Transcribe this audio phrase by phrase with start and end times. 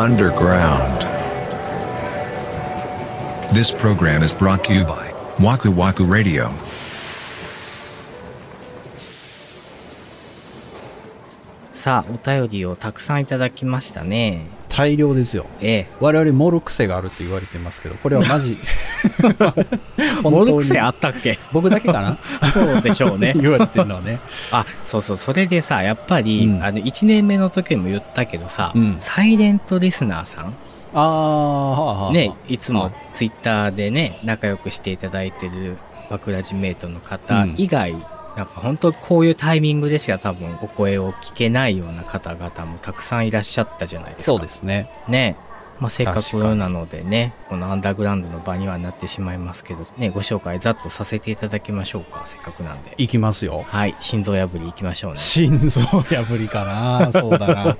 [0.00, 1.02] underground.
[3.54, 6.48] This program is brought to you by Waku Waku Radio.
[11.74, 14.59] さあ、お便りをたくさんいただきましたね。
[14.70, 15.46] 大量ですよ。
[15.60, 15.86] ええ。
[16.00, 18.56] 我々盛る癖があるって言われてますけど、これはマジ。
[20.22, 21.38] モルクセあったっけ？
[21.52, 22.18] 僕だけかな？
[22.52, 23.34] そうでしょうね。
[23.40, 24.20] 言われてるのはね。
[24.52, 30.54] あ、そうそう、それでさ、やっぱり、うんあの、1年目の時にも言ったけどさ、うんサイレントリスナーさん、
[30.94, 32.12] ああ、はあはあ。
[32.12, 35.76] ね、いつもはツイッターでね、仲良くしていただいてる
[36.10, 37.94] ワクラジメイトの方うん以外、
[38.40, 44.24] なんか本当こういうタイミングでしか多分お声を聞けないような方々もたくさんいらっしゃったじゃないですか。
[44.24, 44.90] そうですね。
[45.08, 45.36] ね。
[45.80, 52.94] まあ、せっかくなのでね、このアンダーグラウンドの場にはなってしまいますけど、ね、ご紹介ざっとさせていただきましょうか、せっかくなんで。
[52.98, 53.64] いきますよ。
[53.66, 55.16] はい、心臓破りいきましょうね。
[55.18, 57.76] 心臓破りかな そうだな。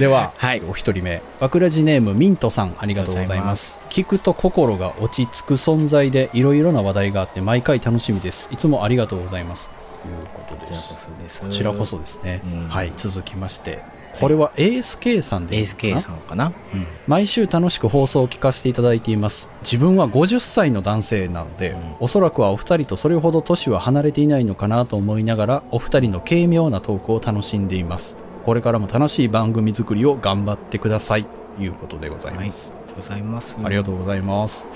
[0.00, 1.22] では、はいお一人目。
[1.38, 3.78] わくらじネームミントさん、ありがとうございます。
[3.90, 8.48] 聞くと心が落ち着く存在で、いろいろな話題があって、毎回楽しみです。
[8.52, 9.70] いつもありがとうございます。
[10.06, 11.40] ということこちらこそです。
[11.40, 12.40] こちらこそですね。
[12.44, 12.68] うん。
[12.68, 13.80] はい、続きまして。
[14.20, 15.58] これは ASK さんで。
[15.58, 16.46] いいのかな ASK さんかな？
[16.46, 16.86] うん。
[17.06, 19.50] 毎週楽しく放送を聞かせていただいています。
[19.62, 21.96] 自分は50歳の男性なので、ん。
[22.00, 28.16] おそらくはお二人とそれほど年は離れていないのかなと思いながらお二人の軽妙なトークを楽しんでいます。
[28.44, 31.26] これからも楽しい番組作りを頑張ってください。
[31.56, 33.56] ということでございます、がとうございます。
[33.62, 34.66] ありがとうございます。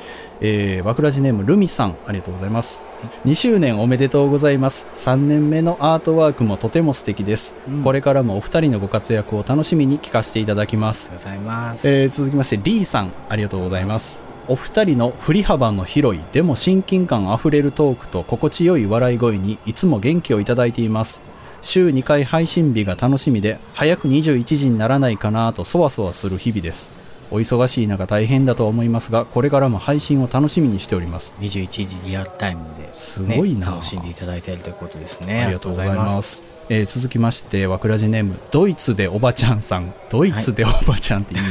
[0.40, 2.82] えー、わくらじネームルミさん、ありがとうございます。
[3.24, 4.86] 2周年おめでとうございます。
[4.94, 7.54] 3年目のアートワークもとても素敵です。
[7.68, 11.16] うんこれからもお二人のご活躍を楽しみに聞かせていただきますあ。
[11.16, 11.88] りがとうございます。
[11.88, 14.22] えー続きまして、リーさん、ありがとうございます。
[14.48, 21.22] お二人の振り幅の広い、でも親近感あふれるトークと心地よい笑い声にいつも元気をいただいています。
[21.62, 27.09] 週2回配信日が楽しみで、早く21時にならないかなとそわそわする日々です。
[27.30, 31.34] お忙しい中大変だと思いますが、これからも配信を楽しみにしております。
[31.40, 35.44] 21時リアルタイムで、ね、すごいな楽しんでいただいているということですね。
[35.44, 36.42] ありがとうございます。
[36.68, 39.92] えー続きまして、わくらじネーム、ドイツでおばちゃんさん。
[40.08, 41.48] ドイツでおばちゃんっていいな。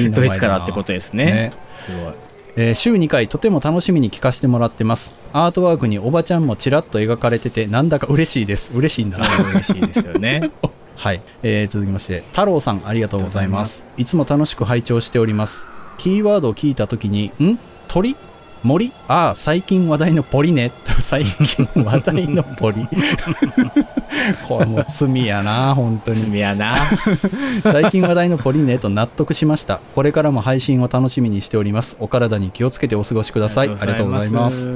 [0.00, 1.52] いい名前だなドイツからってことですね。
[1.86, 2.12] すごい。
[2.56, 5.14] えー週2回とても楽しみに聞かせてもらってます。
[5.32, 8.72] アートワークにおばちゃんもちらっと描かれてて、なんだか嬉しいです。
[8.74, 9.26] 嬉しいんだな。
[9.50, 10.50] 嬉しいですよね。
[11.00, 11.22] はい。
[11.42, 13.86] えー続きまして、太郎さんありがとうございます。
[13.96, 15.66] いつも楽しく拝聴しております。
[15.96, 17.58] キーワードを聞いたときに、ん？
[17.88, 18.14] 鳥？
[18.62, 18.92] 森？
[19.08, 20.70] ああ、最近話題のポリね。
[21.00, 22.86] 最近話題のポリ。
[24.46, 26.30] これもう罪やな、本当に。
[26.30, 26.76] 罪やな。
[27.64, 29.80] 最近話題のポリネと納得しました。
[29.94, 31.96] これからも配信を楽しみにしております。
[32.00, 33.68] お体に気をつけてお過ごしください。
[33.70, 34.68] ありがとうございます。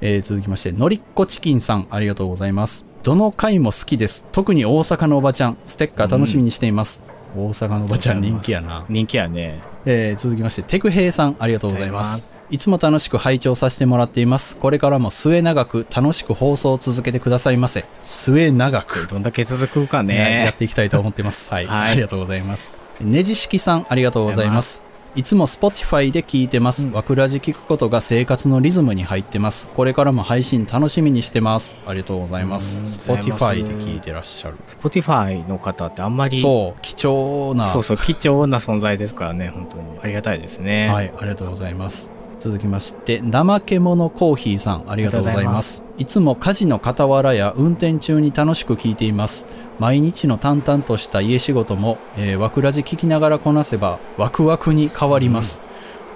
[0.00, 2.87] えー続きまして、のりっこチキンさん、ありがとうございます。
[3.02, 4.26] どの回も好きです。
[4.32, 7.04] 特に大阪のおばちゃん、ステッカー楽しみにしています。
[7.36, 8.84] 大阪のおばちゃん人気やな。
[8.88, 9.60] 人気やね。
[9.86, 12.30] えー続きまして、テクヘイさん、ありがとうございます。
[12.50, 14.56] いつも楽しく拝聴させてもらっています。
[14.56, 17.84] これからも末永く楽しく放送を続けてくださいませ。
[18.02, 19.06] 末永く。
[19.06, 20.54] どんだけ続くかね、やねっ。
[20.54, 21.52] ていきたいと思ってます。
[21.52, 21.66] はい。
[21.68, 22.74] はいありがとうございます。
[23.00, 24.82] ねじ式さん、ありがとうございます。
[25.18, 26.86] いつも Spotify で聞いてます。
[26.86, 29.66] わくらじ聞くことが生活のリズムに入ってます。
[29.66, 31.76] これからも配信楽しみにしてます。
[31.88, 32.78] ありがとうございます。
[32.78, 34.58] うんありがとうございます Spotify で聞いてらっしゃる。
[34.80, 37.64] Spotify の方ってあんまり、そう、貴重な。
[37.64, 39.98] そうそう、貴重な存在ですからね、本当に。
[40.00, 40.88] ありがたいですね。
[40.88, 42.12] はい、ありがとうございます。
[42.38, 45.84] 続きまして、怠け者コーヒーさん、ありがとうございます。
[45.98, 49.46] いつも家事の傍らや運転中に楽しく聞いています。
[49.78, 55.60] 毎日の淡々とした家仕事も、えー、わくらじ聞きながらこなせば、ワクワクに変わります。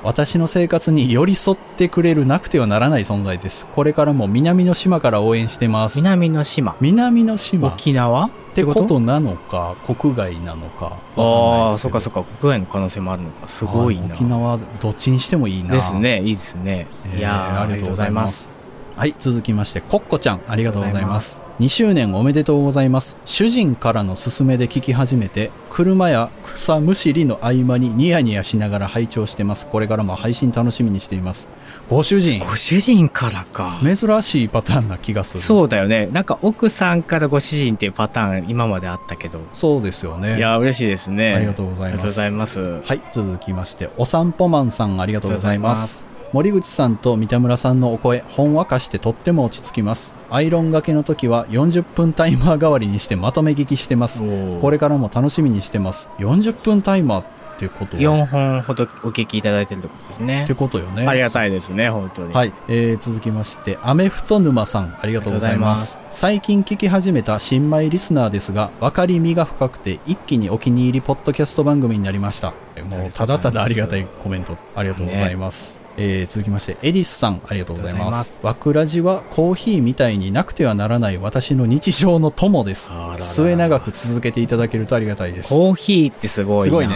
[0.02, 3.66] 私の生活に寄り添ってくれるなくてはならない存在です。
[3.68, 5.98] これからも南の島から応援してます。
[5.98, 6.76] 南の島。
[6.80, 8.24] 南の島っ沖縄？
[8.26, 9.00] ってこと？
[9.00, 10.98] なのか、国外なのか。
[11.16, 13.48] ああ、そそっかそっか、国外の可能性もあるのか。
[13.48, 14.14] すごいな。
[14.14, 15.70] 沖縄、どっちにしてもいいな。
[15.70, 16.86] ですね、いいですね。
[17.06, 18.48] えーいやーありがとうございます。。
[18.97, 21.42] はい、続きまして、コッコちゃん、ありがとうございます。
[21.60, 23.18] 2周年おめでとうございます。
[23.24, 29.66] 主人からの勧めで聞き始めて、車や草むしりの合間にニヤニヤしながら拝聴してます。
[29.68, 31.48] これからも配信楽しみにしています。
[31.89, 33.78] ご主人、ご主人からか。
[33.83, 35.41] 珍しいパターンな気がする。
[35.41, 36.09] そうだよね。
[36.12, 39.41] なんか奥さんからご主人っていうパターン今まであったけど。
[39.53, 40.36] そうですよね。
[40.36, 41.34] いやー、嬉しいですね。
[41.34, 42.60] ありがとうございますありがとうございます。
[42.84, 46.11] はい、続きまして、お散歩マンさんありがとうございます。
[46.32, 50.14] 森口さんと三田村さんのお声、ほんわかしてとっても落ち着きます。
[50.30, 54.22] アイロンがけの時は40分タイマー代わりにしてまとめ聞きしてます。
[54.60, 56.08] これからも楽しみにしてます。
[56.18, 60.54] 40分タイマーっってことは？4本ほどお聞きいただいてるってことですねって。
[60.54, 61.06] ことよね。
[61.06, 62.34] ありがたいですね、本当に。。
[62.34, 65.98] はいい、えー続きまして、アメフト沼さん、ありがとうございます。
[66.10, 72.54] 最近聞き始めた新米リスナーですが、分かりみが深くて、一気にお気に入りポッドキャスト番組になりました。
[72.76, 75.81] えもう、ただただありがたいコメント、ありがとうございます。
[75.97, 78.41] えー続きまして、エディスさん、ありがとうございますす。
[78.42, 85.54] ワクラジはコーヒーみたいになくてはならない私の日常の友です末永く続けていただけるとありがたいです。
[85.54, 86.94] コーヒーってすごいなすごいね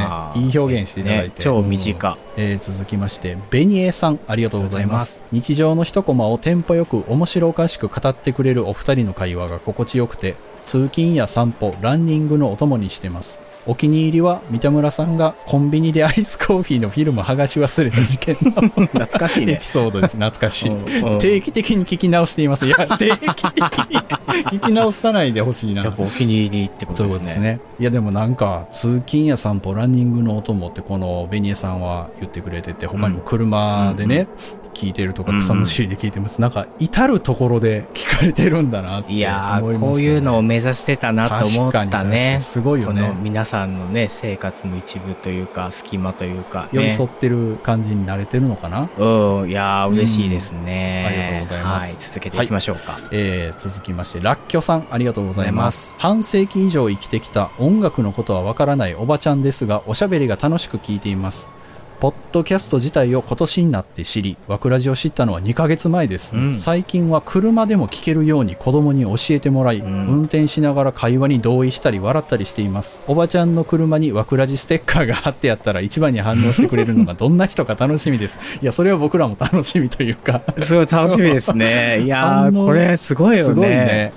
[0.49, 2.19] いい表現していただいてね超短。
[2.37, 5.21] えー続きまして、ベニエさん、ありがとうございます。
[5.33, 13.41] 日常の一コマをテンポよく面白おかしく語ってくれるお二人の会話が心地よくて、通勤や散歩、ランニングのお供にしてます。
[13.67, 19.67] お気に入りは三田村さんがコンビニでアイスコーヒーのフィルム剥がし忘れた事件の懐かしいエねピ。
[19.67, 20.17] ソードです。
[20.17, 20.71] 懐かしい。
[20.71, 20.75] う
[21.09, 22.67] んうん定期的に聞き直しています。
[22.67, 23.63] いや、定期的に
[24.59, 25.83] 聞き直さないでほしいな。
[25.85, 27.25] やっぱお気に入りってことですね。
[27.27, 27.61] ですね。
[27.79, 34.29] いやでもなんか通勤や散歩ランニングのお供ってこのベニエさんは言ってくれてて他にも車でね、
[34.77, 42.41] 聞いてるとか草むしりで聞いてます、なんか至る所で聞かれてるんだなっていやー、思います、ね、こういうのを目指してたなと思ったねに。
[42.41, 46.93] すごいよねこの皆さんのね、生活の一部というか、隙間というか、寄りね。
[46.93, 53.01] 添ってる感じに慣れてるのかな、うん、いやー、嬉しいですね、うんありがとうございますはい、続けていきましょうか。
[53.13, 55.95] えー続きまして、ラッキョさん、ありがとうございます。
[55.99, 61.51] 半世紀以上生きてきた音楽のことはわからないおばちゃんですが、おしゃべりが楽しく聞いています。
[61.99, 66.37] ポッドキャスト自体を今年になって知り、ワクラジを知ったのは2ヶ月前です。
[66.37, 73.01] うん最近は車でも聞けるように子供に教えてもらい、ん運転しながら会話に同意したり笑ったりしています。
[73.07, 78.41] おばちゃんの車にワクラジステッカーが貼ってあったら一番に反応してくれるのが どんな人か楽しみです。
[78.61, 80.43] いや、それは僕らも楽しみというか。
[80.63, 82.03] すごい楽しみですね。
[82.05, 84.13] いやこれすごいよすごいねね。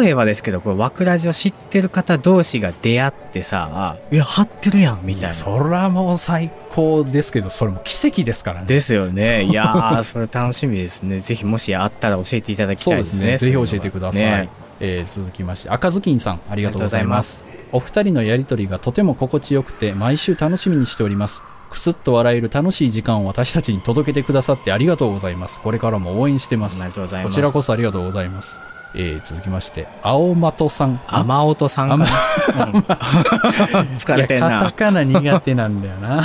[0.00, 5.32] 例えばですけど、これ、ワクラジを知ってる方同士が出会ってさ、いや、貼ってるやん、みたいな。
[5.32, 8.66] そらもう最高ですけど、それも奇跡ですからね。
[8.66, 9.42] ですよね。
[9.50, 11.20] いやー、それ楽しみですね。
[11.20, 13.26] ぜひ、もしあったら教えていただきたそうでいですすね。
[13.32, 13.38] ね。
[13.38, 14.22] ぜひ教えてください。
[14.22, 14.48] ね
[14.78, 17.44] えー続きまして、赤ずきんさん、ありがとうございます。
[17.72, 21.42] お二人のやりとりがとても心地よくて、毎週楽しみにしております。
[21.70, 25.60] くすっと笑える楽しい時間を私たちに届けてくださってありがとうございます。
[25.60, 26.80] これからも応援してます。
[26.82, 28.60] ありがとうございますこちらこそありがとうございます。
[28.94, 31.00] えー続きまして、青的さん。
[31.06, 32.04] 雨音さんかな。
[32.04, 32.10] うん
[33.96, 34.72] 疲れてんいやカタな。
[34.72, 36.24] カナ苦手なんだよな。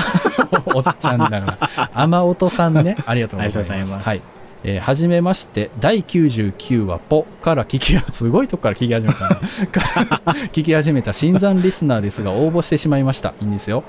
[0.74, 1.90] おっちゃんだから。
[1.94, 2.96] 雨音さんね。
[3.06, 3.72] ありがとうございます。
[3.72, 4.22] ありがとうございますはい。
[4.64, 9.36] えーはじめまして、第99話ポから聞き、すごいとこから聞き始めたな。
[10.54, 13.34] 聞き始めた新参リスナーですが応募してしまいました。
[13.42, 13.84] いいんですよ。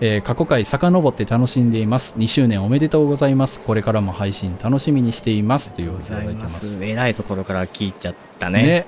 [0.00, 2.14] えー過去回遡って楽しんでいます。
[2.18, 3.60] 2周年おめでとうございます。
[3.60, 5.72] これからも配信楽しみにしています。
[5.72, 6.78] ということでいただいてます。
[6.80, 8.62] えらいところから聞いちゃったね。
[8.62, 8.86] ね。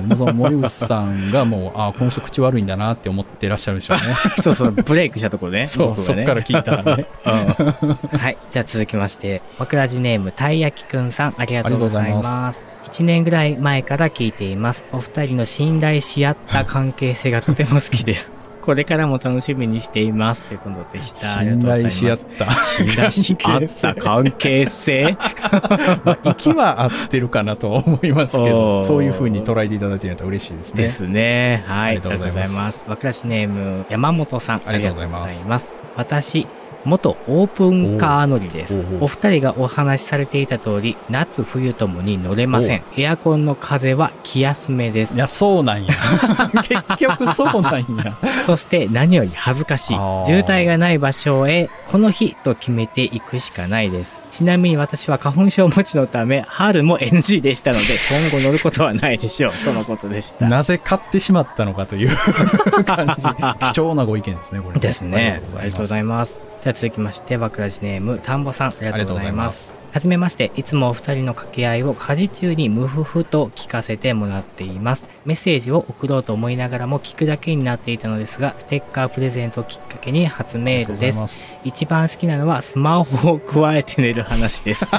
[0.00, 4.02] 森口さんがもう、ああ、この人口悪いんだなって思ってらっしゃるでしょうね。
[4.42, 5.66] そうそう、ブレイクしたところね。
[5.68, 7.06] そう、ねそっから聞いたらね。
[7.24, 8.36] うんはい。
[8.50, 12.62] じゃあ続きまして、わくらじネーム、たいやきくんさん、ありがとうございありがとうございます。
[12.86, 14.84] 1年ぐらい前から聞いています。
[14.92, 18.35] お二人の信頼し合った関係性がとても好きです。
[18.66, 20.42] これからも楽しみにしています。
[20.42, 21.40] ということでした。
[21.40, 22.50] 信頼し合った。
[22.50, 25.16] 信頼し合った関係性
[26.04, 30.82] まあ、息は合ってるかなとは思いますけど、そういう風に捉えていただいていると嬉しいですね。
[30.82, 31.64] ですね。
[31.68, 31.78] はい。
[31.78, 32.84] あありりがとうございます。
[32.88, 34.62] わくらしネーム、山本さん。
[34.66, 35.70] ありがとうございます。
[35.94, 36.48] 私、
[36.86, 45.94] 元オープンカー乗りですお二人がお話しされていた通り夏冬ともに乗れませんエアコンの風は気休めですいや、そうなんや。
[46.64, 48.16] 結局そうなんや。
[48.46, 62.16] そして何より恥ずかしい渋滞がない場所へこの日と決めていくしかないですちなみに私は花粉症持ちのため春も NG でしたので今後乗ることはないでしょうとのことでしたなぜ買ってしまったのかという
[62.84, 63.24] 感じ。
[63.72, 64.80] 貴重なご意見ですね、これ。
[64.80, 65.40] ですね。
[65.58, 66.45] ありがとうございまます。
[66.66, 69.85] では続きまして、バクラジネーム、田んぼさん、ありがとうございます。
[69.96, 75.06] はじめまして、いつもお二人の掛け合いを家事中に無夫婦と聞かせてもらっています。
[75.24, 81.26] メッセージを送ろうと思いながらも聞くだけになっていたのですが、ステッカープレゼントをきっかけに初メールです。
[81.28, 81.56] す。
[81.64, 84.86] 一番好きなのはスマホを加えて寝る話です。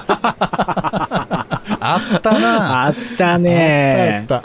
[1.79, 4.41] あったなあったねあ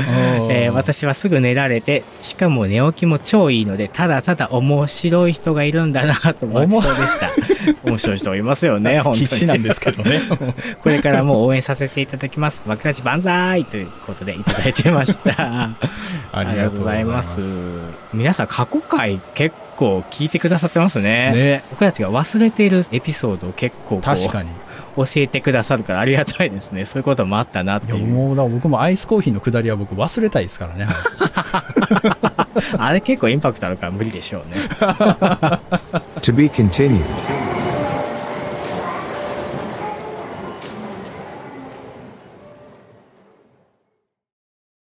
[0.50, 7.30] えー私はすぐ寝られて、しかも寝起きも超いいので、ただただ面白い人がいるんだなと爆笑でした。
[7.84, 9.24] 面白い人いますよね、本当に。
[9.26, 10.20] 必死なんですけどね。
[10.82, 12.62] これからも応援させていただきます。
[12.66, 15.32] わくらち万歳ということでいただいてました。
[15.38, 15.70] あ
[16.32, 17.60] ありがとうございます。
[18.12, 21.32] 皆さん過去回結構聞いてくださってますね。
[21.32, 21.64] ね。
[21.70, 24.48] 僕たちが忘れているエピソードを結構確かに。
[24.96, 26.84] 教えてくださるからありがたいですね。
[26.84, 28.06] そういうこともあったなっていう。
[28.06, 30.86] もうだから僕もアイスコーヒーのくだりは僕忘れたいですからね。
[32.78, 34.56] あれ結構インパクトあるから無理でしょうね。
[36.20, 37.02] To be continued.